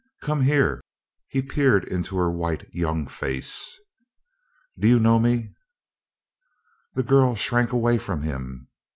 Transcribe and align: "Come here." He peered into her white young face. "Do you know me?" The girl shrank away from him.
"Come 0.23 0.41
here." 0.41 0.81
He 1.27 1.43
peered 1.43 1.83
into 1.87 2.17
her 2.17 2.31
white 2.31 2.67
young 2.73 3.05
face. 3.05 3.79
"Do 4.79 4.87
you 4.87 4.99
know 4.99 5.19
me?" 5.19 5.53
The 6.95 7.03
girl 7.03 7.35
shrank 7.35 7.71
away 7.71 7.99
from 7.99 8.23
him. 8.23 8.67